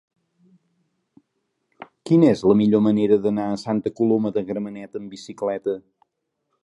Quina 2.09 2.31
és 2.35 2.41
la 2.51 2.55
millor 2.61 2.83
manera 2.87 3.21
d'anar 3.27 3.45
a 3.51 3.59
Santa 3.65 3.93
Coloma 4.01 4.33
de 4.39 4.45
Gramenet 4.49 5.01
amb 5.01 5.15
bicicleta? 5.17 5.81